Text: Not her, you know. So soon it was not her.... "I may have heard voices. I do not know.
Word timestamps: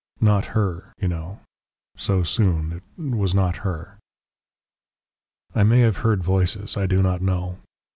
Not 0.19 0.45
her, 0.57 0.93
you 0.99 1.07
know. 1.07 1.41
So 1.95 2.23
soon 2.23 2.71
it 2.73 2.83
was 2.99 3.35
not 3.35 3.57
her.... 3.57 3.99
"I 5.53 5.61
may 5.61 5.81
have 5.81 5.97
heard 5.97 6.23
voices. 6.23 6.75
I 6.75 6.87
do 6.87 7.03
not 7.03 7.21
know. 7.21 7.59